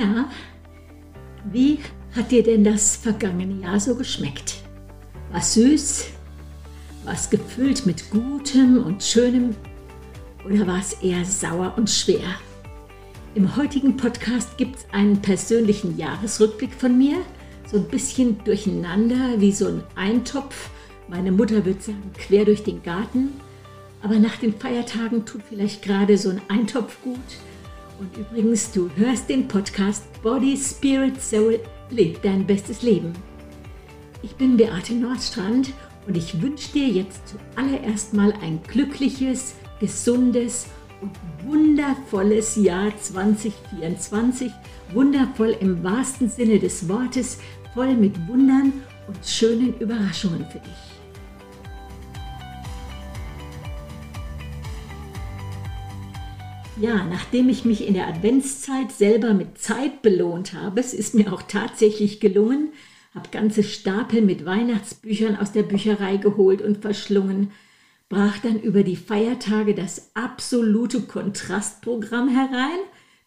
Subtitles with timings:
[0.00, 0.30] Na,
[1.50, 1.80] wie
[2.14, 4.62] hat dir denn das vergangene Jahr so geschmeckt?
[5.32, 6.06] War süß?
[7.02, 9.56] War es gefüllt mit Gutem und Schönem?
[10.46, 12.36] Oder war es eher sauer und schwer?
[13.34, 17.16] Im heutigen Podcast gibt es einen persönlichen Jahresrückblick von mir.
[17.66, 20.70] So ein bisschen durcheinander wie so ein Eintopf.
[21.08, 23.32] Meine Mutter würde sagen, quer durch den Garten.
[24.00, 27.18] Aber nach den Feiertagen tut vielleicht gerade so ein Eintopf gut.
[27.98, 33.12] Und übrigens, du hörst den Podcast Body, Spirit, Soul, leb dein bestes Leben.
[34.22, 35.72] Ich bin Beate Nordstrand
[36.06, 40.66] und ich wünsche dir jetzt zuallererst mal ein glückliches, gesundes
[41.00, 41.10] und
[41.44, 44.52] wundervolles Jahr 2024.
[44.92, 47.38] Wundervoll im wahrsten Sinne des Wortes,
[47.74, 48.72] voll mit Wundern
[49.06, 50.97] und schönen Überraschungen für dich.
[56.80, 61.32] Ja, nachdem ich mich in der Adventszeit selber mit Zeit belohnt habe, es ist mir
[61.32, 62.72] auch tatsächlich gelungen,
[63.16, 67.50] habe ganze Stapel mit Weihnachtsbüchern aus der Bücherei geholt und verschlungen,
[68.08, 72.78] brach dann über die Feiertage das absolute Kontrastprogramm herein,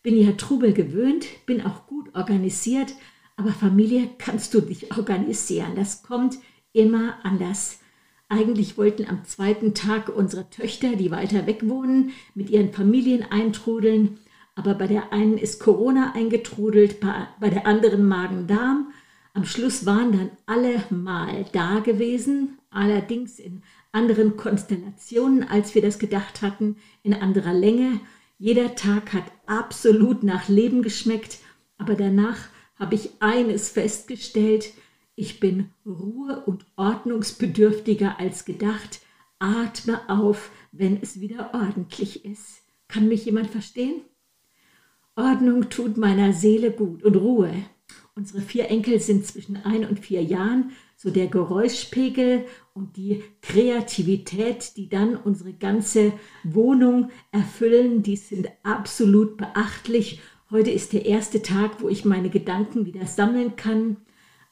[0.01, 2.93] bin ja Trubel gewöhnt, bin auch gut organisiert,
[3.35, 6.37] aber Familie kannst du dich organisieren, das kommt
[6.71, 7.80] immer anders.
[8.31, 14.19] Eigentlich wollten am zweiten Tag unsere Töchter, die weiter weg wohnen, mit ihren Familien eintrudeln.
[14.55, 18.93] Aber bei der einen ist Corona eingetrudelt, bei der anderen Magen-Darm.
[19.33, 25.99] Am Schluss waren dann alle mal da gewesen, allerdings in anderen Konstellationen, als wir das
[25.99, 27.99] gedacht hatten, in anderer Länge.
[28.39, 31.39] Jeder Tag hat absolut nach Leben geschmeckt,
[31.77, 32.37] aber danach
[32.79, 34.71] habe ich eines festgestellt,
[35.15, 39.01] ich bin ruhe- und ordnungsbedürftiger als gedacht.
[39.39, 42.61] Atme auf, wenn es wieder ordentlich ist.
[42.87, 44.01] Kann mich jemand verstehen?
[45.15, 47.51] Ordnung tut meiner Seele gut und Ruhe.
[48.15, 54.77] Unsere vier Enkel sind zwischen ein und vier Jahren, so der Geräuschpegel und die Kreativität,
[54.77, 56.13] die dann unsere ganze
[56.43, 60.21] Wohnung erfüllen, die sind absolut beachtlich.
[60.49, 63.97] Heute ist der erste Tag, wo ich meine Gedanken wieder sammeln kann.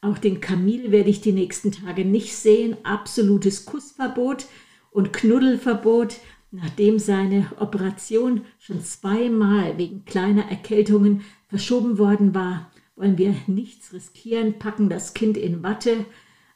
[0.01, 2.77] Auch den Kamil werde ich die nächsten Tage nicht sehen.
[2.83, 4.47] Absolutes Kussverbot
[4.91, 6.17] und Knuddelverbot.
[6.51, 14.57] Nachdem seine Operation schon zweimal wegen kleiner Erkältungen verschoben worden war, wollen wir nichts riskieren,
[14.57, 16.05] packen das Kind in Watte.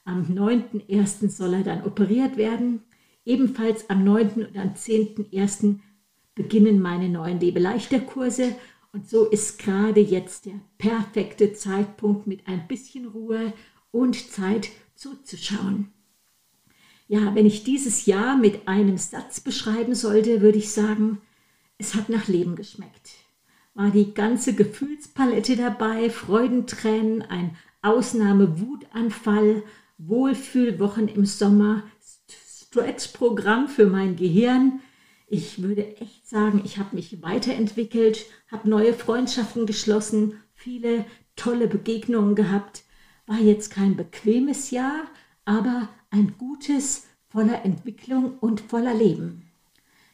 [0.04, 1.30] Am 9.1.
[1.30, 2.82] soll er dann operiert werden.
[3.26, 4.48] Ebenfalls am 9.
[4.48, 5.80] und am 10.1.
[6.36, 8.56] beginnen meine neuen Lebeleichter-Kurse
[8.94, 13.52] und so ist gerade jetzt der perfekte Zeitpunkt mit ein bisschen Ruhe
[13.92, 15.92] und Zeit zurückzuschauen.
[17.08, 21.20] Ja, wenn ich dieses Jahr mit einem Satz beschreiben sollte, würde ich sagen,
[21.78, 23.12] es hat nach Leben geschmeckt.
[23.74, 29.64] War die ganze Gefühlspalette dabei, Freudentränen, ein Ausnahme-Wutanfall,
[29.98, 31.84] Wohlfühlwochen im Sommer,
[32.30, 34.82] Stretch-Programm für mein Gehirn,
[35.34, 41.06] ich würde echt sagen, ich habe mich weiterentwickelt, habe neue Freundschaften geschlossen, viele
[41.36, 42.84] tolle Begegnungen gehabt.
[43.26, 45.06] War jetzt kein bequemes Jahr,
[45.44, 49.50] aber ein gutes, voller Entwicklung und voller Leben.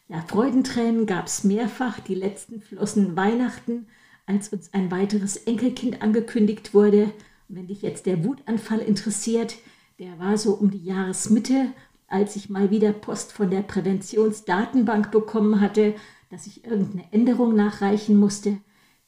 [0.08, 2.00] Ja, Freudentränen gab es mehrfach.
[2.00, 3.88] Die letzten flossen Weihnachten,
[4.26, 7.12] als uns ein weiteres Enkelkind angekündigt wurde.
[7.50, 9.56] Wenn dich jetzt der Wutanfall interessiert,
[10.00, 11.74] der war so um die Jahresmitte
[12.10, 15.96] als ich mal wieder Post von der Präventionsdatenbank bekommen hatte,
[16.30, 18.58] dass ich irgendeine Änderung nachreichen musste.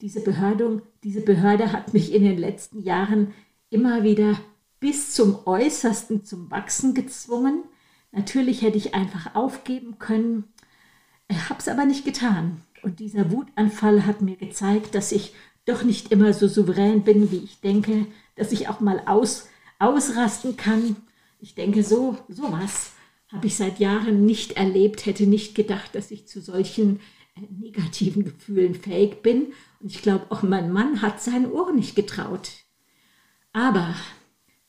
[0.00, 3.32] Diese Behörde, diese Behörde hat mich in den letzten Jahren
[3.70, 4.38] immer wieder
[4.80, 7.62] bis zum Äußersten zum Wachsen gezwungen.
[8.10, 10.44] Natürlich hätte ich einfach aufgeben können,
[11.48, 12.62] habe es aber nicht getan.
[12.82, 15.34] Und dieser Wutanfall hat mir gezeigt, dass ich
[15.64, 19.48] doch nicht immer so souverän bin, wie ich denke, dass ich auch mal aus,
[19.78, 20.96] ausrasten kann
[21.42, 22.91] ich denke, so sowas
[23.32, 27.00] habe ich seit Jahren nicht erlebt, hätte nicht gedacht, dass ich zu solchen
[27.34, 29.52] äh, negativen Gefühlen fähig bin.
[29.80, 32.50] Und ich glaube, auch mein Mann hat seinen Ohren nicht getraut.
[33.52, 33.94] Aber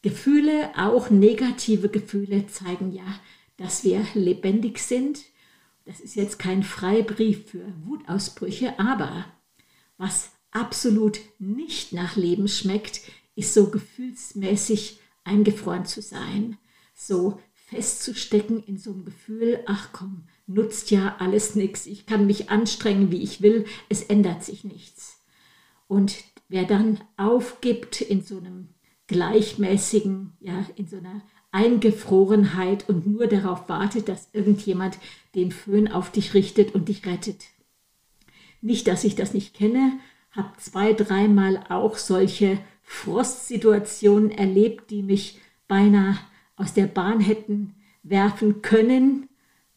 [0.02, 3.20] Gefühle, auch negative Gefühle, zeigen ja,
[3.58, 5.20] dass wir lebendig sind.
[5.86, 9.26] Das ist jetzt kein Freibrief für Wutausbrüche, aber
[9.98, 13.02] was absolut nicht nach Leben schmeckt,
[13.36, 16.58] ist so gefühlsmäßig eingefroren zu sein
[16.94, 17.40] so
[17.74, 23.12] festzustecken in so einem Gefühl, ach komm, nutzt ja alles nichts, ich kann mich anstrengen,
[23.12, 25.20] wie ich will, es ändert sich nichts.
[25.88, 26.16] Und
[26.50, 28.70] wer dann aufgibt in so einem
[29.08, 31.22] gleichmäßigen, ja, in so einer
[31.52, 34.98] Eingefrorenheit und nur darauf wartet, dass irgendjemand
[35.36, 37.46] den Föhn auf dich richtet und dich rettet.
[38.62, 40.00] Nicht, dass ich das nicht kenne,
[40.32, 46.18] habe zwei, dreimal auch solche Frostsituationen erlebt, die mich beinahe
[46.64, 49.28] aus der Bahn hätten werfen können,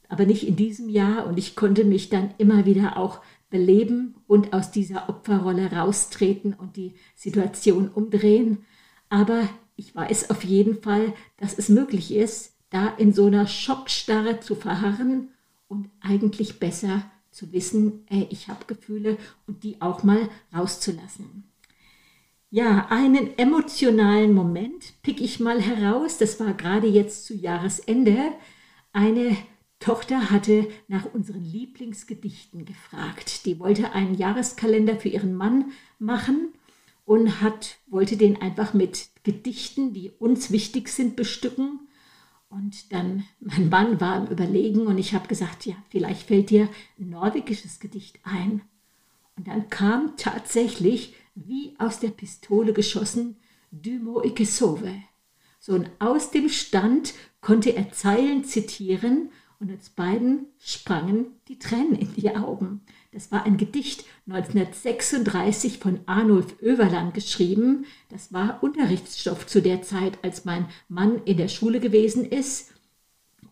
[0.08, 1.26] aber nicht in diesem Jahr.
[1.26, 6.76] Und ich konnte mich dann immer wieder auch beleben und aus dieser Opferrolle raustreten und
[6.76, 8.64] die Situation umdrehen.
[9.08, 14.40] Aber ich weiß auf jeden Fall, dass es möglich ist, da in so einer Schockstarre
[14.40, 15.30] zu verharren
[15.68, 21.44] und eigentlich besser zu wissen, ey, ich habe Gefühle und die auch mal rauszulassen.
[22.50, 26.18] Ja, einen emotionalen Moment pick ich mal heraus.
[26.18, 28.32] Das war gerade jetzt zu Jahresende.
[28.92, 29.36] Eine
[29.80, 33.46] Tochter hatte nach unseren Lieblingsgedichten gefragt.
[33.46, 36.52] Die wollte einen Jahreskalender für ihren Mann machen
[37.04, 41.80] und hat, wollte den einfach mit Gedichten, die uns wichtig sind, bestücken.
[42.48, 46.68] Und dann, mein Mann war im Überlegen und ich habe gesagt, ja, vielleicht fällt dir
[46.98, 48.62] ein norwegisches Gedicht ein.
[49.36, 53.36] Und dann kam tatsächlich, wie aus der Pistole geschossen,
[53.70, 55.02] Dymo Ikesove.
[55.60, 61.94] So und aus dem Stand konnte er Zeilen zitieren und uns beiden sprangen die Tränen
[61.94, 62.82] in die Augen.
[63.12, 67.86] Das war ein Gedicht 1936 von Arnulf Oeverland geschrieben.
[68.10, 72.72] Das war Unterrichtsstoff zu der Zeit, als mein Mann in der Schule gewesen ist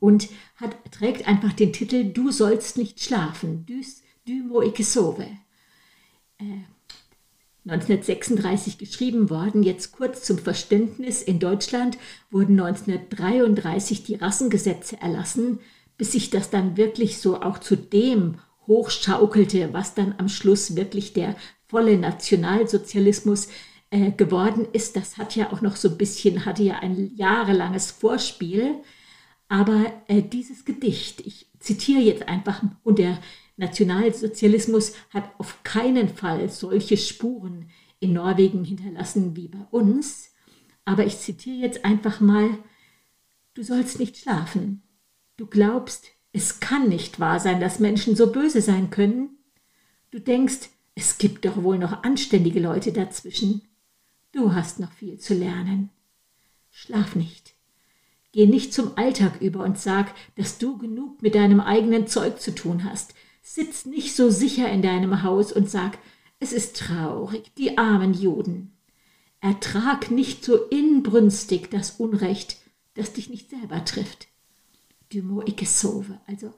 [0.00, 3.80] und hat, trägt einfach den Titel Du sollst nicht schlafen, du,
[4.26, 5.26] du mo ikke sove.
[6.38, 6.64] Äh,
[7.66, 9.62] 1936 geschrieben worden.
[9.62, 11.22] Jetzt kurz zum Verständnis.
[11.22, 11.96] In Deutschland
[12.30, 15.60] wurden 1933 die Rassengesetze erlassen,
[15.96, 21.12] bis sich das dann wirklich so auch zu dem hochschaukelte, was dann am Schluss wirklich
[21.12, 23.48] der volle Nationalsozialismus
[23.90, 24.96] äh, geworden ist.
[24.96, 28.74] Das hat ja auch noch so ein bisschen, hatte ja ein jahrelanges Vorspiel.
[29.48, 33.18] Aber äh, dieses Gedicht, ich zitiere jetzt einfach, und der
[33.56, 37.70] Nationalsozialismus hat auf keinen Fall solche Spuren
[38.00, 40.30] in Norwegen hinterlassen wie bei uns.
[40.84, 42.58] Aber ich zitiere jetzt einfach mal,
[43.54, 44.82] du sollst nicht schlafen.
[45.36, 49.38] Du glaubst, es kann nicht wahr sein, dass Menschen so böse sein können.
[50.10, 53.62] Du denkst, es gibt doch wohl noch anständige Leute dazwischen.
[54.32, 55.90] Du hast noch viel zu lernen.
[56.70, 57.54] Schlaf nicht.
[58.32, 62.52] Geh nicht zum Alltag über und sag, dass du genug mit deinem eigenen Zeug zu
[62.52, 63.14] tun hast.
[63.46, 65.98] Sitz nicht so sicher in deinem Haus und sag,
[66.40, 68.72] es ist traurig, die armen Juden.
[69.40, 72.56] Ertrag nicht so inbrünstig das Unrecht,
[72.94, 74.26] das dich nicht selber trifft
[75.14, 76.18] du mot ikke sove.
[76.26, 76.52] Also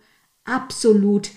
[0.44, 1.30] absolut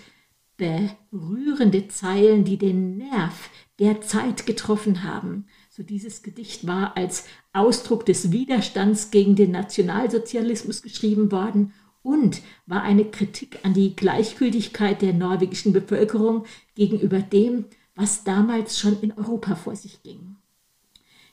[0.57, 3.49] berührende Zeilen, die den Nerv
[3.79, 5.47] der Zeit getroffen haben.
[5.69, 11.73] So dieses Gedicht war als Ausdruck des Widerstands gegen den Nationalsozialismus geschrieben worden
[12.03, 17.65] und war eine Kritik an die Gleichgültigkeit der norwegischen Bevölkerung gegenüber dem,
[17.95, 20.37] was damals schon in Europa vor sich ging.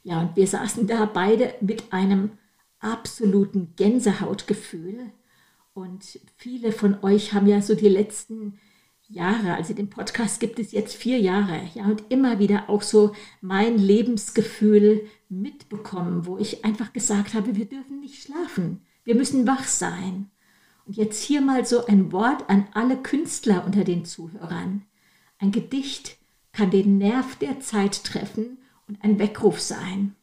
[0.03, 2.33] Ja, und wir saßen da beide mit einem
[2.81, 5.13] absoluten Gänsehautgefühl
[5.77, 8.59] und viele von euch haben ja so die letzten
[9.09, 13.15] Jahre, also den Podcast gibt es jetzt vier Jahre, ja, und immer wieder auch so
[13.41, 19.65] mein Lebensgefühl mitbekommen, wo ich einfach gesagt habe, wir dürfen nicht schlafen, wir müssen wach
[19.65, 20.31] sein.
[20.87, 24.87] Und jetzt hier mal so ein Wort an alle Künstler unter den Zuhörern.
[25.39, 26.17] Ein Gedicht
[26.53, 30.15] kann den Nerv der Zeit treffen und ein Weckruf sein.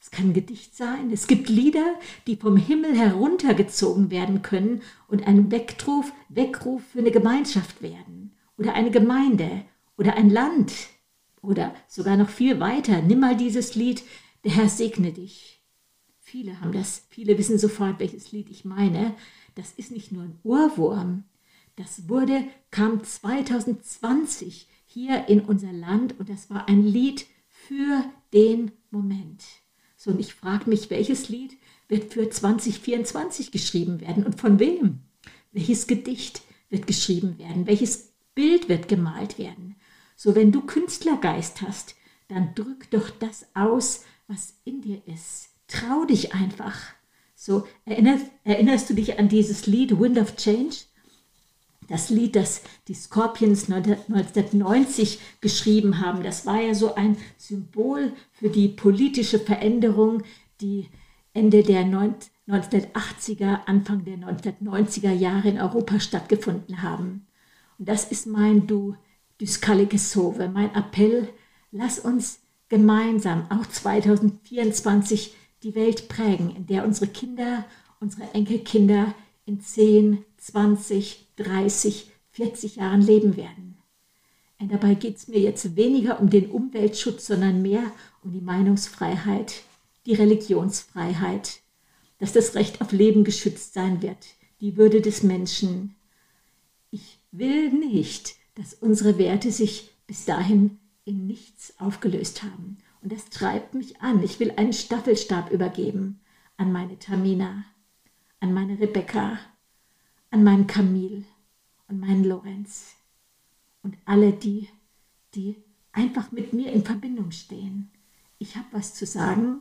[0.00, 1.10] Es kann ein Gedicht sein.
[1.12, 1.94] Es gibt Lieder,
[2.26, 8.74] die vom Himmel heruntergezogen werden können und ein Weckruf, Weckruf für eine Gemeinschaft werden oder
[8.74, 9.64] eine Gemeinde
[9.96, 10.72] oder ein Land
[11.40, 13.02] oder sogar noch viel weiter.
[13.02, 14.04] Nimm mal dieses Lied,
[14.44, 15.61] der Herr segne dich.
[16.24, 19.14] Viele haben das, viele wissen sofort, welches Lied ich meine.
[19.56, 21.24] Das ist nicht nur ein Ohrwurm.
[21.76, 28.70] Das wurde, kam 2020 hier in unser Land und das war ein Lied für den
[28.90, 29.42] Moment.
[29.96, 31.56] So, und ich frage mich, welches Lied
[31.88, 35.00] wird für 2024 geschrieben werden und von wem?
[35.50, 37.66] Welches Gedicht wird geschrieben werden?
[37.66, 39.76] Welches Bild wird gemalt werden?
[40.16, 41.96] So, wenn du Künstlergeist hast,
[42.28, 45.51] dann drück doch das aus, was in dir ist.
[45.72, 46.76] Trau dich einfach.
[47.34, 50.76] So, erinnerst, erinnerst du dich an dieses Lied Wind of Change?
[51.88, 58.48] das Lied, das die Scorpions 1990 geschrieben haben, das war ja so ein Symbol für
[58.48, 60.22] die politische Veränderung,
[60.60, 60.88] die
[61.34, 67.26] Ende der 1980er, Anfang der 1990er Jahre in Europa stattgefunden haben.
[67.78, 68.96] Und das ist mein Du,
[69.40, 71.28] Dyskalige Sove, mein Appell,
[71.72, 77.64] lass uns gemeinsam auch 2024 die Welt prägen, in der unsere Kinder,
[78.00, 79.14] unsere Enkelkinder
[79.46, 83.76] in 10, 20, 30, 40 Jahren leben werden.
[84.58, 87.92] Und dabei geht es mir jetzt weniger um den Umweltschutz, sondern mehr
[88.22, 89.62] um die Meinungsfreiheit,
[90.06, 91.60] die Religionsfreiheit,
[92.18, 94.28] dass das Recht auf Leben geschützt sein wird,
[94.60, 95.96] die Würde des Menschen.
[96.92, 102.78] Ich will nicht, dass unsere Werte sich bis dahin in nichts aufgelöst haben.
[103.02, 104.22] Und das treibt mich an.
[104.22, 106.20] Ich will einen Staffelstab übergeben
[106.56, 107.64] an meine Tamina,
[108.40, 109.38] an meine Rebecca,
[110.30, 111.24] an meinen Camille
[111.88, 112.94] und meinen Lorenz
[113.82, 114.68] und alle die,
[115.34, 115.56] die
[115.92, 117.90] einfach mit mir in Verbindung stehen.
[118.38, 119.58] Ich habe was zu sagen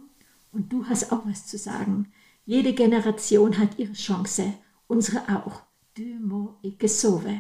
[0.52, 2.12] und du hast auch was zu sagen.
[2.46, 4.54] Jede Generation hat ihre Chance,
[4.88, 5.64] unsere auch.
[5.98, 7.40] Dumo ikke sove.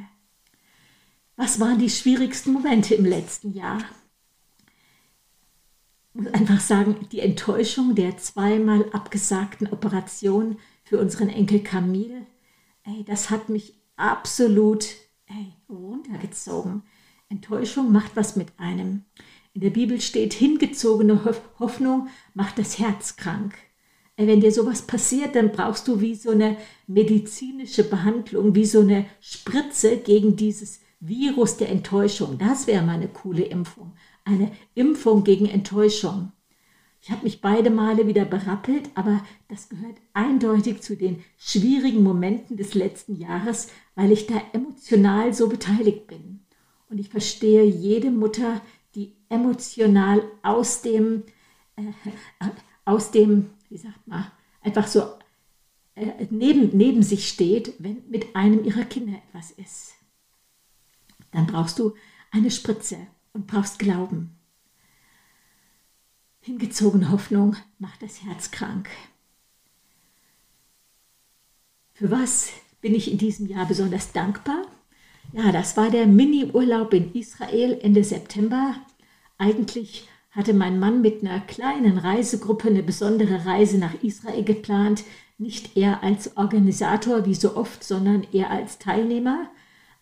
[1.37, 3.81] Was waren die schwierigsten Momente im letzten Jahr?
[6.13, 12.25] Muss einfach sagen, die Enttäuschung der zweimal abgesagten Operation für unseren Enkel Camille,
[12.83, 14.87] ey, das hat mich absolut
[15.27, 16.83] ey, runtergezogen.
[17.29, 19.05] Enttäuschung macht was mit einem.
[19.53, 21.21] In der Bibel steht, hingezogene
[21.59, 23.53] Hoffnung macht das Herz krank.
[24.17, 28.81] Ey, wenn dir sowas passiert, dann brauchst du wie so eine medizinische Behandlung, wie so
[28.81, 32.37] eine Spritze gegen dieses Virus der Enttäuschung.
[32.37, 33.93] Das wäre mal eine coole Impfung.
[34.23, 36.31] Eine Impfung gegen Enttäuschung.
[37.01, 42.57] Ich habe mich beide Male wieder berappelt, aber das gehört eindeutig zu den schwierigen Momenten
[42.57, 46.41] des letzten Jahres, weil ich da emotional so beteiligt bin.
[46.89, 48.61] Und ich verstehe jede Mutter,
[48.93, 51.23] die emotional aus dem,
[51.75, 51.83] äh,
[52.85, 54.27] aus dem, wie sagt man,
[54.61, 55.01] einfach so
[55.95, 59.93] äh, neben, neben sich steht, wenn mit einem ihrer Kinder etwas ist.
[61.31, 61.95] Dann brauchst du
[62.29, 62.97] eine Spritze
[63.33, 64.37] und brauchst Glauben.
[66.41, 68.89] Hingezogene Hoffnung macht das Herz krank.
[71.93, 72.49] Für was
[72.81, 74.63] bin ich in diesem Jahr besonders dankbar?
[75.33, 78.75] Ja, das war der Mini-Urlaub in Israel Ende September.
[79.37, 85.03] Eigentlich hatte mein Mann mit einer kleinen Reisegruppe eine besondere Reise nach Israel geplant,
[85.37, 89.49] nicht er als Organisator wie so oft, sondern eher als Teilnehmer.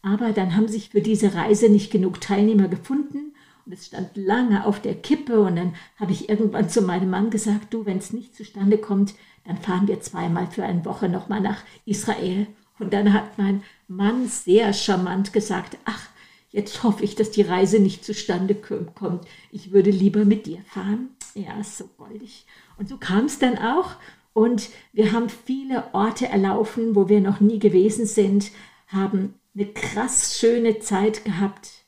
[0.01, 3.33] Aber dann haben sich für diese Reise nicht genug Teilnehmer gefunden
[3.69, 7.29] und es stand lange auf der Kippe und dann habe ich irgendwann zu meinem Mann
[7.29, 9.13] gesagt, du, wenn es nicht zustande kommt,
[9.45, 12.47] dann fahren wir zweimal für eine Woche nochmal nach Israel.
[12.79, 16.09] Und dann hat mein Mann sehr charmant gesagt, ach,
[16.49, 19.27] jetzt hoffe ich, dass die Reise nicht zustande kommt.
[19.51, 21.09] Ich würde lieber mit dir fahren.
[21.35, 22.45] Ja, so goldig.
[22.79, 23.97] Und so kam es dann auch.
[24.33, 28.51] Und wir haben viele Orte erlaufen, wo wir noch nie gewesen sind,
[28.87, 31.79] haben eine krass schöne Zeit gehabt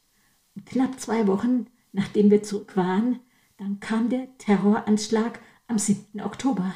[0.65, 3.19] knapp zwei Wochen nachdem wir zurück waren,
[3.57, 6.21] dann kam der Terroranschlag am 7.
[6.21, 6.73] Oktober.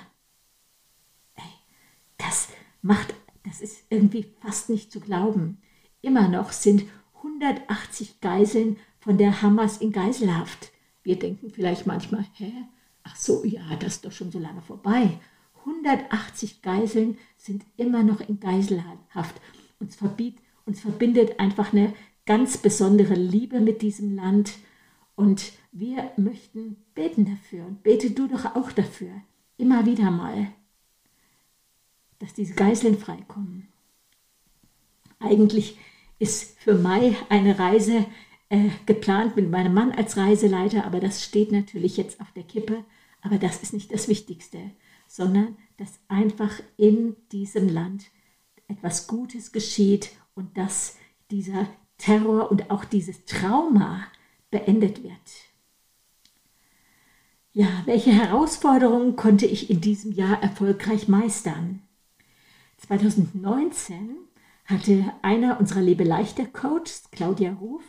[1.35, 1.43] Ey,
[2.17, 2.49] das
[2.81, 3.13] macht,
[3.43, 5.61] das ist irgendwie fast nicht zu glauben.
[6.01, 6.83] Immer noch sind
[7.17, 10.71] 180 Geiseln von der Hamas in Geiselhaft.
[11.03, 12.51] Wir denken vielleicht manchmal, hä?
[13.03, 15.19] Ach so, ja, das ist doch schon so lange vorbei.
[15.59, 19.39] 180 Geiseln sind immer noch in Geiselhaft.
[19.79, 21.93] Uns, verbiet, uns verbindet einfach eine
[22.25, 24.53] ganz besondere Liebe mit diesem Land
[25.15, 29.11] und wir möchten beten dafür und bete du doch auch dafür,
[29.57, 30.47] immer wieder mal,
[32.19, 33.67] dass diese Geiseln freikommen.
[35.19, 35.77] Eigentlich
[36.19, 38.05] ist für Mai eine Reise
[38.49, 42.83] äh, geplant mit meinem Mann als Reiseleiter, aber das steht natürlich jetzt auf der Kippe.
[43.21, 44.59] Aber das ist nicht das Wichtigste,
[45.07, 48.05] sondern dass einfach in diesem Land
[48.67, 50.97] etwas Gutes geschieht und dass
[51.31, 54.05] dieser Terror und auch dieses Trauma
[54.51, 55.13] beendet wird.
[57.53, 61.81] Ja, welche Herausforderungen konnte ich in diesem Jahr erfolgreich meistern?
[62.77, 64.17] 2019
[64.65, 67.83] hatte einer unserer Lebeleichter-Coaches, Claudia Ruf,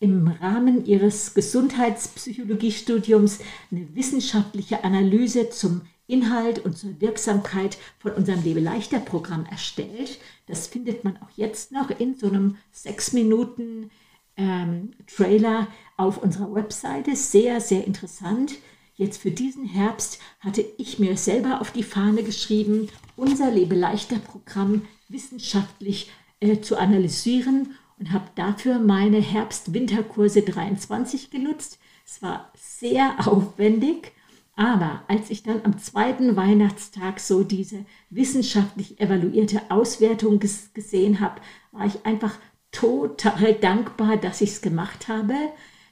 [0.00, 3.38] im Rahmen ihres Gesundheitspsychologiestudiums
[3.70, 10.18] eine wissenschaftliche Analyse zum Inhalt und zur Wirksamkeit von unserem Lebeleichter-Programm erstellt.
[10.46, 13.90] Das findet man auch jetzt noch in so einem sechs Minuten
[14.36, 17.16] ähm, Trailer auf unserer Webseite.
[17.16, 18.54] Sehr, sehr interessant.
[18.96, 24.82] Jetzt für diesen Herbst hatte ich mir selber auf die Fahne geschrieben, unser Lebeleichter Programm
[25.08, 31.78] wissenschaftlich äh, zu analysieren und habe dafür meine Herbst-Winterkurse 23 genutzt.
[32.04, 34.12] Es war sehr aufwendig,
[34.56, 41.40] aber als ich dann am zweiten Weihnachtstag so diese wissenschaftlich evaluierte Auswertung ges gesehen habe,
[41.72, 42.38] war ich einfach
[42.70, 45.34] total dankbar, dass ich es gemacht habe.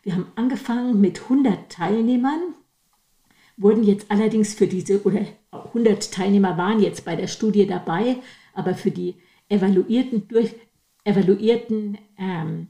[0.02, 2.54] Wir haben angefangen mit 100 Teilnehmern,
[3.56, 8.16] wurden jetzt allerdings für diese, oder 100 Teilnehmer waren jetzt bei der Studie dabei,
[8.54, 9.16] aber für die
[9.48, 10.54] evaluierten, durch,
[11.04, 12.68] evaluierten ähm,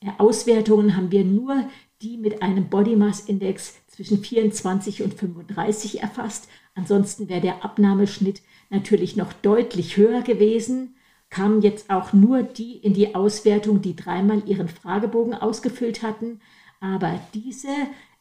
[0.00, 1.68] äh, Auswertungen haben wir nur
[2.02, 6.48] die mit einem Body Mass Index zwischen 24 und 35 erfasst.
[6.74, 10.96] Ansonsten wäre der Abnahmeschnitt natürlich noch deutlich höher gewesen.
[11.30, 16.40] Kamen jetzt auch nur die in die Auswertung, die dreimal ihren Fragebogen ausgefüllt hatten.
[16.80, 17.68] Aber diese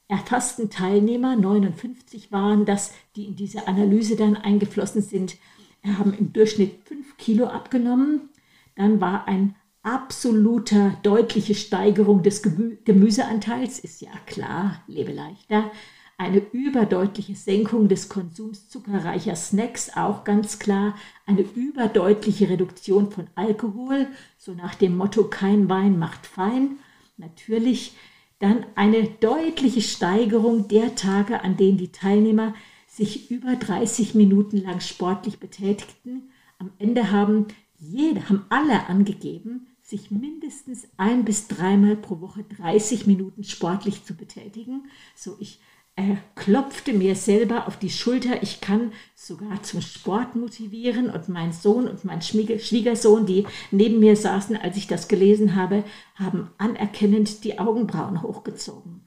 [0.07, 5.37] erfassten Teilnehmer, 59 waren das, die in diese Analyse dann eingeflossen sind,
[5.83, 8.29] haben im Durchschnitt 5 Kilo abgenommen.
[8.75, 15.71] Dann war ein absoluter deutliche Steigerung des Gemü Gemüseanteils, ist ja klar, lebe leichter.
[16.17, 20.95] Eine überdeutliche Senkung des Konsums zuckerreicher Snacks, auch ganz klar.
[21.25, 26.77] Eine überdeutliche Reduktion von Alkohol, so nach dem Motto kein Wein macht fein.
[27.17, 27.95] Natürlich
[28.39, 32.53] dann eine deutliche Steigerung der Tage, an denen die Teilnehmer
[32.87, 36.29] sich über 30 Minuten lang sportlich betätigten.
[36.59, 37.47] Am Ende haben
[37.79, 44.15] jede, haben alle angegeben, sich mindestens ein bis dreimal pro Woche 30 Minuten sportlich zu
[44.15, 44.89] betätigen.
[45.15, 45.59] So, ich
[45.95, 48.41] äh, klopfte mir selber auf die Schulter.
[48.41, 51.11] Ich kann sogar zum Sport motivieren.
[51.11, 55.83] Und mein Sohn und mein Schwiegersohn, die neben mir saßen, als ich das gelesen habe,
[56.15, 59.01] haben anerkennend die Augenbrauen hochgezogen.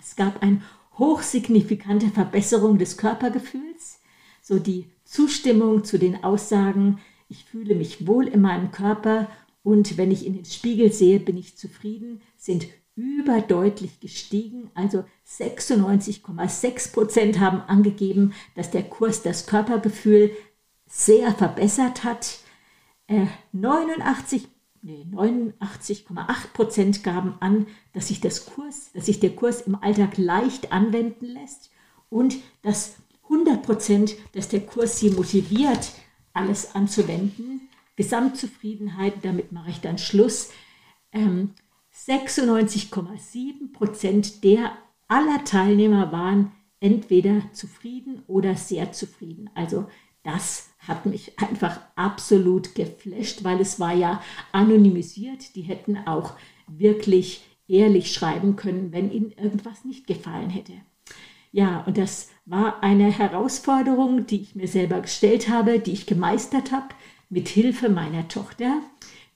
[0.00, 0.62] Es gab eine
[0.98, 4.00] hochsignifikante Verbesserung des Körpergefühls,
[4.42, 6.98] so die Zustimmung zu den Aussagen,
[7.28, 9.28] ich fühle mich wohl in meinem Körper
[9.68, 14.70] und wenn ich in den Spiegel sehe, bin ich zufrieden, sind überdeutlich gestiegen.
[14.74, 20.30] Also 96,6 Prozent haben angegeben, dass der Kurs das Körpergefühl
[20.86, 22.38] sehr verbessert hat.
[23.08, 24.48] Äh, 89
[24.80, 30.16] Nee, 89,8 Prozent gaben an, dass sich, das Kurs, dass sich der Kurs im Alltag
[30.16, 31.70] leicht anwenden lässt
[32.08, 32.94] und dass
[33.24, 35.90] 100 Prozent, dass der Kurs sie motiviert,
[36.32, 37.67] alles anzuwenden.
[37.98, 40.52] Gesamtzufriedenheit, damit mache ich dann Schluss.
[41.12, 41.50] Ähm,
[41.92, 44.70] 96,7 Prozent der
[45.08, 49.50] aller Teilnehmer waren entweder zufrieden oder sehr zufrieden.
[49.56, 49.86] Also
[50.22, 55.56] das hat mich einfach absolut geflasht, weil es war ja anonymisiert.
[55.56, 56.34] Die hätten auch
[56.68, 60.74] wirklich ehrlich schreiben können, wenn ihnen irgendwas nicht gefallen hätte.
[61.50, 66.70] Ja, und das war eine Herausforderung, die ich mir selber gestellt habe, die ich gemeistert
[66.70, 66.94] habe
[67.30, 68.80] mit Hilfe meiner Tochter.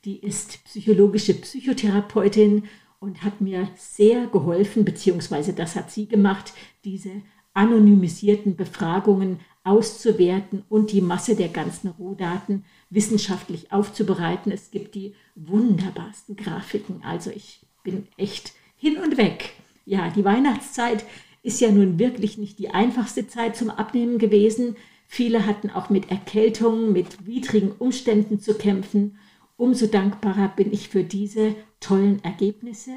[0.04, 2.64] Die ist psychologische Psychotherapeutin
[3.00, 6.52] und hat mir sehr geholfen, beziehungsweise das hat sie gemacht,
[6.84, 7.10] diese
[7.54, 14.50] anonymisierten Befragungen auszuwerten und die Masse der ganzen Rohdaten wissenschaftlich aufzubereiten.
[14.50, 17.02] Es gibt die wunderbarsten Grafiken.
[17.04, 19.50] Also ich bin echt hin und weg.
[19.84, 21.04] Ja, die Weihnachtszeit
[21.42, 24.76] ist ja nun wirklich nicht die einfachste Zeit zum Abnehmen gewesen.
[25.14, 29.18] Viele hatten auch mit Erkältungen, mit widrigen Umständen zu kämpfen.
[29.58, 32.92] Umso dankbarer bin ich für diese tollen Ergebnisse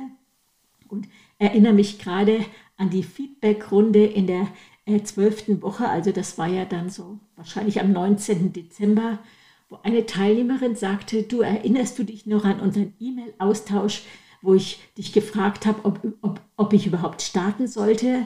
[0.88, 2.46] und erinnere mich gerade
[2.78, 4.48] an die Feedbackrunde in der
[4.86, 8.54] äh, zwölften Woche, also das war ja dann so wahrscheinlich am 19.
[8.54, 9.20] Dezember,
[9.68, 14.04] wo eine Teilnehmerin sagte, du erinnerst du dich noch an unseren E-Mail-Austausch,
[14.42, 18.26] wo ich dich gefragt habe, ob, ob, ob ich überhaupt starten sollte.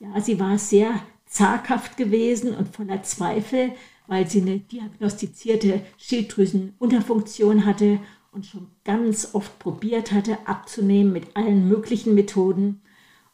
[0.00, 3.72] Ja, sie war sehr zaghaft gewesen und voller Zweifel,
[4.06, 8.00] weil sie eine diagnostizierte Schilddrüsenunterfunktion hatte
[8.32, 12.82] und schon ganz oft probiert hatte, abzunehmen mit allen möglichen Methoden.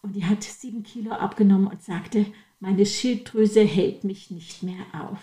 [0.03, 2.27] Und die hat sieben Kilo abgenommen und sagte,
[2.61, 5.21] meine Schilddrüse hält mich nicht mehr auf.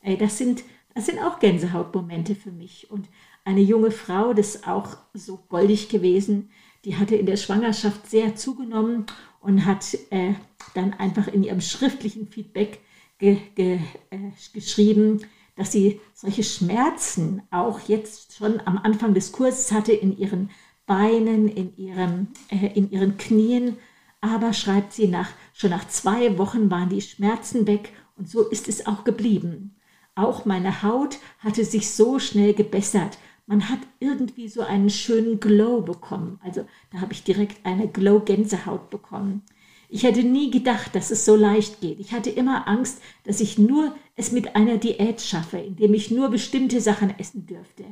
[0.00, 2.90] Ey, das sind, das sind auch Gänsehautmomente für mich.
[2.90, 3.08] Und
[3.44, 6.50] eine junge Frau, das ist auch so goldig gewesen,
[6.84, 9.06] die hatte in der Schwangerschaft sehr zugenommen
[9.40, 10.34] und hat äh,
[10.74, 12.80] dann einfach in ihrem schriftlichen Feedback
[13.18, 15.22] ge, ge, äh, geschrieben,
[15.56, 20.50] dass sie solche Schmerzen auch jetzt schon am Anfang des Kurses hatte in ihren
[20.86, 23.76] Beinen, in, ihrem, äh, in ihren Knien.
[24.20, 28.68] Aber schreibt sie nach, schon nach zwei Wochen waren die Schmerzen weg und so ist
[28.68, 29.76] es auch geblieben.
[30.14, 33.18] Auch meine Haut hatte sich so schnell gebessert.
[33.48, 36.38] Man hat irgendwie so einen schönen Glow bekommen.
[36.44, 39.42] Also da habe ich direkt eine Glow-Gänsehaut bekommen.
[39.88, 41.98] Ich hätte nie gedacht, dass es so leicht geht.
[41.98, 46.28] Ich hatte immer Angst, dass ich nur es mit einer Diät schaffe, indem ich nur
[46.28, 47.86] bestimmte Sachen essen dürfte.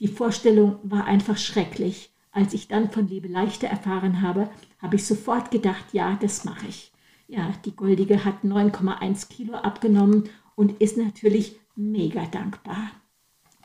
[0.00, 2.10] Die Vorstellung war einfach schrecklich.
[2.30, 6.66] Als ich dann von Liebe Leichte erfahren habe, habe ich sofort gedacht, ja, das mache
[6.68, 6.92] ich.
[7.26, 12.90] Ja, die Goldige hat 9,1 Kilo abgenommen und ist natürlich mega dankbar.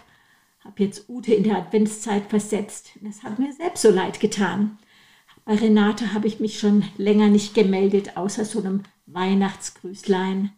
[0.64, 2.92] Habe jetzt Ute in der Adventszeit versetzt.
[3.02, 4.80] Das hat mir selbst so leid getan.
[5.46, 10.52] Bei Renate habe ich mich schon länger nicht gemeldet, außer so einem Weihnachtsgrüßlein.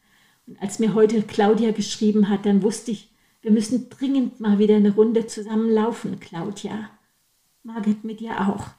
[0.47, 3.09] Und als mir heute Claudia geschrieben hat, dann wusste ich,
[3.47, 6.89] wir müssen dringend mal wieder eine Runde zusammen laufen, Claudia.
[7.63, 8.71] Margit mit dir auch.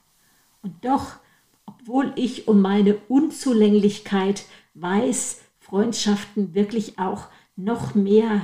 [0.61, 1.17] Und doch
[1.65, 8.43] obwohl ich um meine Unzulänglichkeit weiß, Freundschaften wirklich auch noch mehr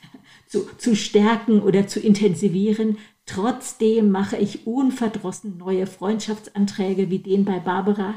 [0.46, 2.96] zu, zu stärken oder zu intensivieren.
[3.26, 8.14] Trotzdem mache ich unverdrossen neue Freundschaftsanträge wie den bei Barbara,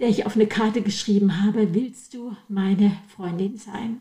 [0.00, 4.00] der ich auf eine Karte geschrieben habe, willst du meine Freundin sein?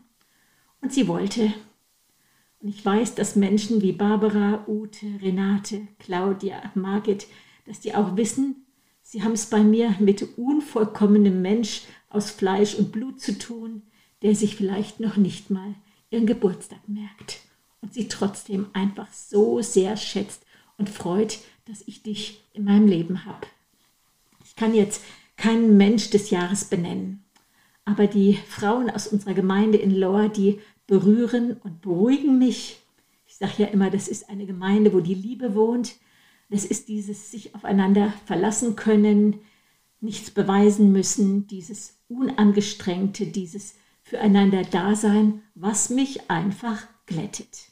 [0.81, 1.53] Und sie wollte.
[2.61, 7.27] Und ich weiß, dass Menschen wie Barbara, Ute, Renate, Claudia, Margit,
[7.65, 8.65] dass die auch wissen,
[9.11, 13.81] Sie haben es bei mir mit unvollkommenem Mensch aus Fleisch und Blut zu tun,
[14.21, 15.73] der sich vielleicht noch nicht mal
[16.11, 17.39] ihren Geburtstag merkt
[17.81, 20.45] und sie trotzdem einfach so sehr schätzt
[20.77, 23.47] und freut, dass ich dich in meinem Leben habe.
[24.45, 25.01] Ich kann jetzt
[25.37, 27.23] keinen Mensch des Jahres benennen,
[27.85, 32.81] aber die Frauen aus unserer Gemeinde in Lohr, die berühren und beruhigen mich.
[33.27, 35.95] Ich sage ja immer, das ist eine Gemeinde, wo die Liebe wohnt,
[36.49, 39.39] es ist dieses sich aufeinander verlassen können,
[40.01, 47.67] nichts beweisen müssen, dieses unangestrengte, dieses füreinander Dasein, was mich einfach glättet.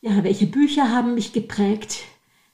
[0.00, 2.04] Ja, welche Bücher haben mich geprägt?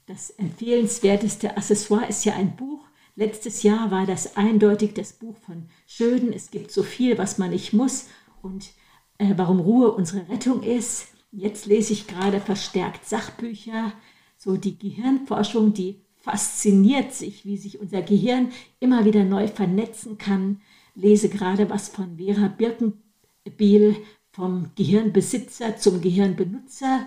[0.06, 2.86] Das empfehlenswerteste Accessoire ist ja ein Buch.
[3.16, 6.32] Letztes Jahr war das eindeutig das Buch von Schöden.
[6.32, 8.06] Es gibt so viel, was man nicht muss
[8.40, 8.70] und
[9.18, 11.08] äh, warum Ruhe unsere Rettung ist.
[11.30, 13.92] Jetzt lese ich gerade verstärkt Sachbücher
[14.36, 20.60] so die Gehirnforschung, die fasziniert sich, wie sich unser Gehirn immer wieder neu vernetzen kann.
[20.94, 23.96] Lese gerade was von Vera Birkenbiel
[24.30, 27.06] vom Gehirnbesitzer zum Gehirnbenutzer.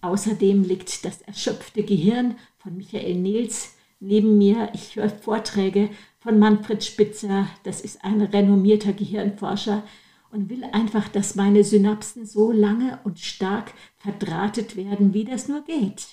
[0.00, 4.70] Außerdem liegt das erschöpfte Gehirn von Michael Nils neben mir.
[4.74, 5.90] Ich höre Vorträge
[6.20, 9.82] von Manfred Spitzer, das ist ein renommierter Gehirnforscher
[10.30, 15.62] und will einfach, dass meine Synapsen so lange und stark verdrahtet werden, wie das nur
[15.62, 16.08] geht.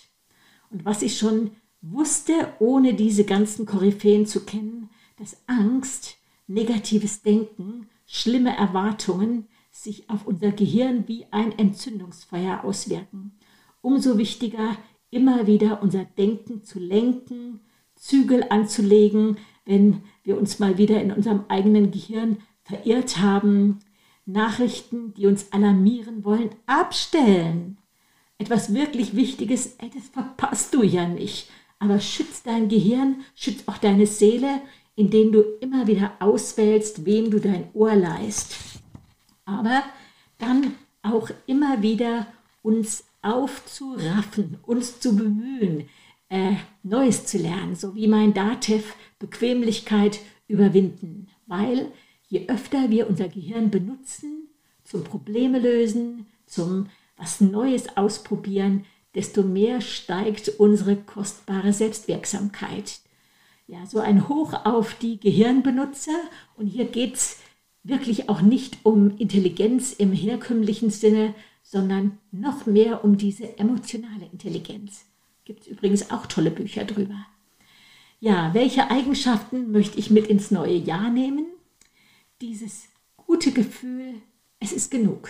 [0.69, 1.51] Und was ich schon
[1.81, 10.25] wusste, ohne diese ganzen Koryphäen zu kennen, dass Angst, negatives Denken, schlimme Erwartungen sich auf
[10.25, 13.37] unser Gehirn wie ein Entzündungsfeuer auswirken.
[13.81, 14.77] Umso wichtiger,
[15.09, 17.59] immer wieder unser Denken zu lenken,
[17.95, 23.79] Zügel anzulegen, wenn wir uns mal wieder in unserem eigenen Gehirn verirrt haben,
[24.25, 27.77] Nachrichten, die uns alarmieren wollen, abstellen
[28.37, 31.49] etwas wirklich Wichtiges, ey, das verpasst du ja nicht.
[31.79, 34.61] Aber schütz dein Gehirn, schütz auch deine Seele,
[34.95, 38.55] indem du immer wieder auswählst, wem du dein Ohr leist.
[39.45, 39.83] Aber
[40.37, 42.27] dann auch immer wieder
[42.61, 45.87] uns aufzuraffen, uns zu bemühen,
[46.29, 51.27] äh, Neues zu lernen, so wie mein Datev Bequemlichkeit überwinden.
[51.45, 51.91] Weil
[52.35, 54.49] je öfter wir unser Gehirn benutzen,
[54.83, 62.99] zum Probleme lösen, zum was Neues ausprobieren, desto mehr steigt unsere kostbare Selbstwirksamkeit.
[63.67, 66.19] Ja, so ein Hoch auf die Gehirnbenutzer.
[66.57, 67.39] Und hier geht es
[67.83, 75.05] wirklich auch nicht um Intelligenz im herkömmlichen Sinne, sondern noch mehr um diese emotionale Intelligenz.
[75.45, 77.25] Gibt es übrigens auch tolle Bücher drüber.
[78.19, 81.45] Ja, welche Eigenschaften möchte ich mit ins neue Jahr nehmen?
[82.41, 84.21] Dieses gute Gefühl,
[84.59, 85.29] es ist genug.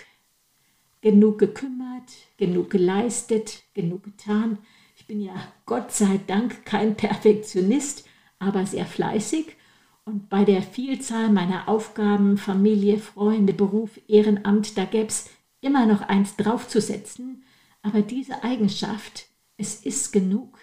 [1.01, 4.57] Genug gekümmert, genug geleistet, genug getan.
[4.95, 5.35] Ich bin ja
[5.67, 8.07] Gott sei Dank kein Perfektionist,
[8.39, 9.55] aber sehr fleißig.
[10.03, 15.29] Und bei der Vielzahl meiner Aufgaben, Familie, Freunde, Beruf, Ehrenamt, da gäbe es
[15.61, 17.43] immer noch eins draufzusetzen.
[17.83, 20.57] Aber diese Eigenschaft, es ist genug,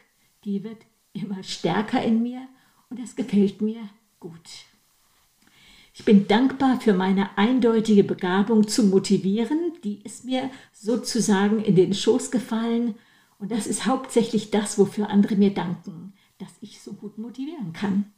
[0.45, 0.79] die wird
[1.13, 2.49] immer stärker in mir
[2.91, 4.67] und das gefällt mir gut.
[5.95, 11.93] Ich bin dankbar für meine eindeutige Begabung zu motivieren, die ist mir sozusagen in den
[11.93, 12.95] Schoß gefallen
[13.39, 18.11] und das ist hauptsächlich das, wofür andere mir danken, dass ich so gut motivieren kann.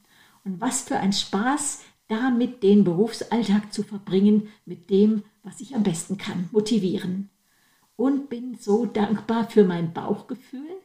[0.45, 5.83] Und was für ein Spaß, damit den Berufsalltag zu verbringen mit dem, was ich am
[5.83, 7.31] besten kann, motivieren.
[7.97, 10.77] Und bin so dankbar für mein Bauchgefühl.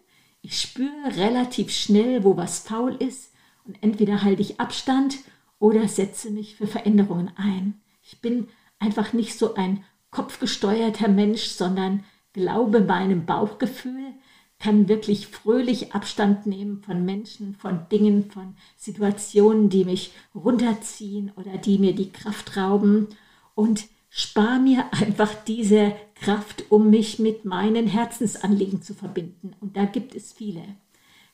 [0.41, 3.33] Ich spüre relativ schnell, wo was faul ist
[3.65, 5.19] und entweder halte ich Abstand
[5.59, 7.81] oder setze mich für Veränderungen ein.
[8.01, 8.47] Ich bin
[8.79, 14.13] einfach nicht so ein kopfgesteuerter Mensch, sondern glaube meinem Bauchgefühl,
[14.59, 21.57] kann wirklich fröhlich Abstand nehmen von Menschen, von Dingen, von Situationen, die mich runterziehen oder
[21.57, 23.07] die mir die Kraft rauben
[23.55, 29.55] und spar mir einfach diese Kraft, um mich mit meinen Herzensanliegen zu verbinden.
[29.61, 30.63] Und da gibt es viele.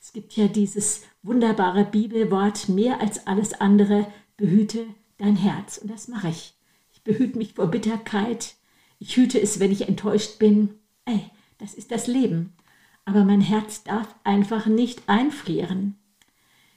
[0.06, 4.86] Es gibt ja dieses wunderbare Bibelwort, mehr als alles andere, behüte
[5.18, 5.78] dein Herz.
[5.78, 6.54] Und das mache ich.
[6.94, 8.56] Ich behüte mich vor Bitterkeit.
[9.00, 10.76] Ich hüte es, wenn ich enttäuscht bin.
[11.06, 12.54] Ey, das ist das Leben
[13.06, 15.96] aber mein Herz darf einfach nicht einfrieren.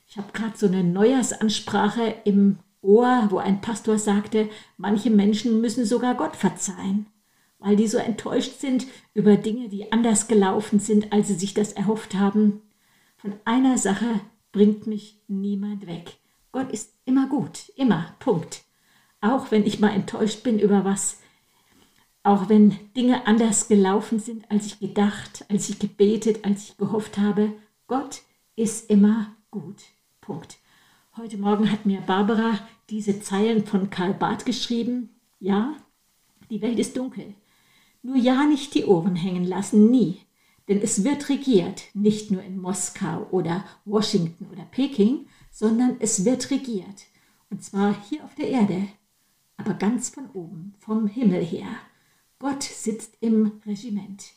[0.07, 5.85] Ich habe gerade so eine Neujahrsansprache im Ohr, wo ein Pastor sagte, manche Menschen müssen
[5.85, 7.07] sogar Gott verzeihen,
[7.59, 11.73] weil die so enttäuscht sind über Dinge, die anders gelaufen sind, als sie sich das
[11.73, 12.63] erhofft haben.
[13.19, 14.21] Von einer Sache
[14.53, 16.19] bringt mich niemand weg.
[16.53, 18.63] Gott ist immer gut, immer, Punkt.
[19.21, 21.19] Auch wenn ich mal enttäuscht bin über was,
[22.23, 27.19] auch wenn Dinge anders gelaufen sind, als ich gedacht, als ich gebetet, als ich gehofft
[27.19, 27.53] habe,
[27.89, 28.23] Gott
[28.55, 29.83] ist immer gut.
[30.21, 30.59] Punkt.
[31.17, 35.11] Heute Morgen hat mir Barbara diese Zeilen von Karl Barth geschrieben.
[35.41, 35.75] Ja,
[36.51, 37.35] die Welt ist dunkel.
[38.03, 40.21] Nur ja nicht die Ohren hängen lassen, nie.
[40.69, 46.51] Denn es wird regiert, nicht nur in Moskau oder Washington oder Peking, sondern es wird
[46.51, 47.07] regiert.
[47.51, 48.89] Und zwar hier auf der Erde,
[49.57, 51.69] aber ganz von oben, vom Himmel her.
[52.39, 54.33] Gott sitzt im Regiment.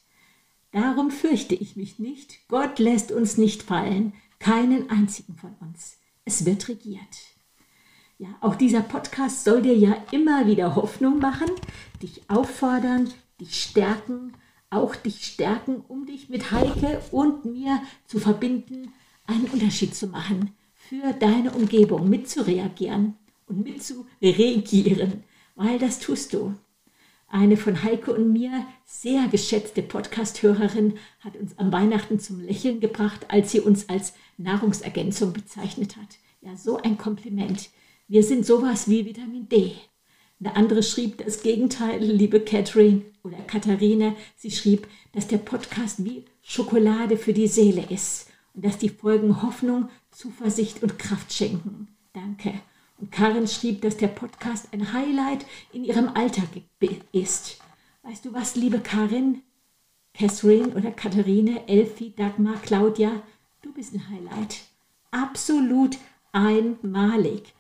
[0.72, 2.48] Darum fürchte ich mich nicht.
[2.48, 5.98] Gott lässt uns nicht fallen, keinen einzigen von uns.
[6.24, 7.02] Es wird regiert.
[8.18, 11.50] Ja, auch dieser Podcast soll dir ja immer wieder Hoffnung machen,
[12.02, 14.34] dich auffordern, dich stärken,
[14.72, 18.94] auch dich stärken, um dich mit Heike und mir zu verbinden,
[19.28, 23.16] einen Unterschied zu machen, für deine Umgebung mitzureagieren
[23.48, 25.24] und mitzuregieren,
[25.56, 26.56] weil das tust du.
[27.28, 33.26] Eine von Heike und mir sehr geschätzte Podcast-Hörerin hat uns am Weihnachten zum Lächeln gebracht,
[33.30, 36.18] als sie uns als Nahrungsergänzung bezeichnet hat.
[36.42, 37.70] Ja, so ein Kompliment.
[38.08, 39.76] Wir sind sowas wie Vitamin D.
[40.44, 44.16] Eine andere schrieb das Gegenteil, liebe Catherine oder Katharine.
[44.36, 49.44] Sie schrieb, dass der Podcast wie Schokolade für die Seele ist und dass die Folgen
[49.44, 51.90] Hoffnung, Zuversicht und Kraft schenken.
[52.14, 52.54] Danke.
[52.98, 56.50] Und Karin schrieb, dass der Podcast ein Highlight in ihrem Alltag
[57.12, 57.60] ist.
[58.02, 59.44] Weißt du was, liebe Karin,
[60.16, 63.22] Catherine oder Katharine, Elfie, Dagmar, Claudia,
[63.62, 64.62] du bist ein Highlight.
[65.12, 66.00] Absolut
[66.32, 67.54] einmalig.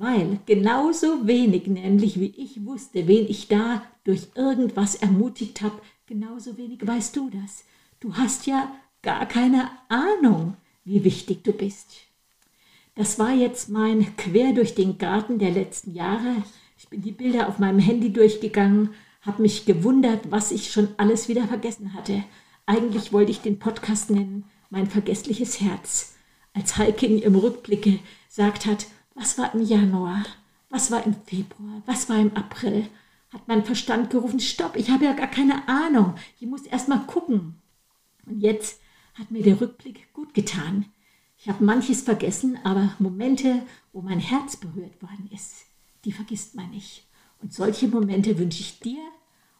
[0.00, 6.56] Weil genauso wenig nämlich wie ich wusste, wen ich da durch irgendwas ermutigt habe, genauso
[6.56, 7.64] wenig weißt du das.
[7.98, 11.96] Du hast ja gar keine Ahnung, wie wichtig du bist.
[12.94, 16.44] Das war jetzt mein Quer durch den Garten der letzten Jahre.
[16.76, 18.90] Ich bin die Bilder auf meinem Handy durchgegangen,
[19.22, 22.22] habe mich gewundert, was ich schon alles wieder vergessen hatte.
[22.66, 26.14] Eigentlich wollte ich den Podcast nennen Mein vergessliches Herz.
[26.54, 28.86] Als Heike in ihrem Rückblick gesagt hat,
[29.18, 30.24] was war im Januar,
[30.70, 32.88] was war im Februar, was war im April,
[33.32, 37.04] hat mein Verstand gerufen, stopp, ich habe ja gar keine Ahnung, ich muss erst mal
[37.06, 37.56] gucken.
[38.26, 38.80] Und jetzt
[39.14, 40.86] hat mir der Rückblick gut getan.
[41.36, 45.66] Ich habe manches vergessen, aber Momente, wo mein Herz berührt worden ist,
[46.04, 47.06] die vergisst man nicht.
[47.40, 49.00] Und solche Momente wünsche ich dir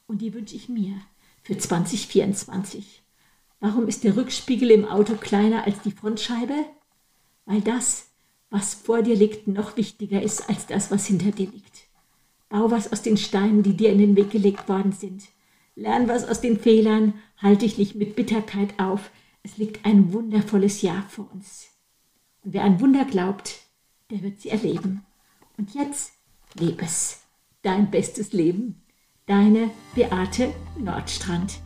[0.07, 1.01] und die wünsche ich mir
[1.43, 3.03] für 2024.
[3.61, 6.65] Warum ist der Rückspiegel im Auto kleiner als die Frontscheibe?
[7.45, 8.08] Weil das,
[8.51, 11.89] was vor dir liegt, noch wichtiger ist als das, was hinter dir liegt.
[12.49, 15.25] Bau was aus den Steinen, die dir in den Weg gelegt worden sind.
[15.75, 19.11] Lern was aus den Fehlern, halte dich nicht mit Bitterkeit auf,
[19.43, 21.69] es liegt ein wundervolles Jahr vor uns.
[22.43, 23.61] Und wer an Wunder glaubt,
[24.11, 25.05] der wird sie erleben.
[25.57, 26.13] Und jetzt
[26.55, 27.23] leb es.
[27.63, 28.83] dein bestes Leben.
[29.27, 31.61] Deine Beate Nordstrand.